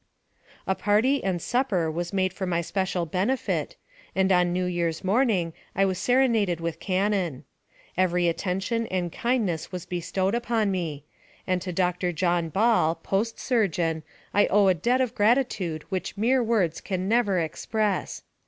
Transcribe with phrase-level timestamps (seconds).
[0.65, 3.75] A party and supper was made for my special benefit,
[4.15, 7.43] and on New Year's morning I was serenaded with can non.
[7.95, 11.03] Every attention and kindness was bestowed upon me;
[11.45, 12.11] and to Dr.
[12.11, 14.01] John Ball, post surgeon,
[14.33, 18.23] I owe a debt of gratitude which mere words can never express.